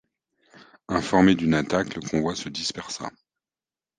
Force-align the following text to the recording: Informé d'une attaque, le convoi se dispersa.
Informé 0.87 1.35
d'une 1.35 1.53
attaque, 1.53 1.93
le 1.93 2.01
convoi 2.01 2.33
se 2.35 2.49
dispersa. 2.49 3.11